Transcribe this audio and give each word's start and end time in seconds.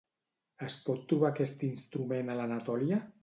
Es 0.67 0.77
pot 0.85 1.03
trobar 1.11 1.29
aquest 1.29 1.67
instrument 1.69 2.31
a 2.35 2.39
l'Anatòlia? 2.43 3.03